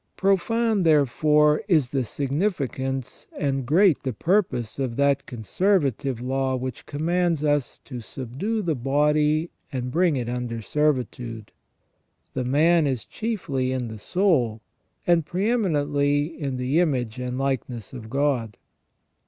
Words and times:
Profound, 0.17 0.83
therefore, 0.83 1.61
is 1.67 1.91
the 1.91 2.03
significance 2.03 3.27
and 3.37 3.67
great 3.67 4.01
the 4.01 4.13
purpose 4.13 4.79
of 4.79 4.95
that 4.95 5.27
conservative 5.27 6.19
law 6.19 6.55
which 6.55 6.87
commands 6.87 7.43
us 7.43 7.77
to 7.85 8.01
subdue 8.01 8.63
the 8.63 8.73
body 8.73 9.51
and 9.71 9.91
bring 9.91 10.15
it 10.15 10.27
under 10.27 10.59
servitude. 10.59 11.51
The 12.33 12.43
man 12.45 12.87
is 12.87 13.05
chiefly 13.05 13.71
in 13.71 13.89
the 13.89 13.99
soul, 13.99 14.61
and 15.05 15.23
pre 15.23 15.47
eminently 15.51 16.25
in 16.35 16.57
the 16.57 16.79
image 16.79 17.19
and 17.19 17.37
likeness 17.37 17.93
of 17.93 18.09
God. 18.09 18.57